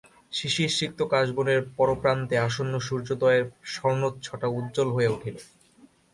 শিশিরসিক্ত 0.33 0.99
কাশবনের 1.11 1.59
পরপ্রান্তে 1.77 2.35
আসন্ন 2.39 2.73
সূর্যোদয়ের 2.79 3.43
স্বর্ণচ্ছটা 3.73 4.47
উজ্জ্বল 4.57 4.89
হইয়া 4.95 5.11
উঠিল। 5.11 5.35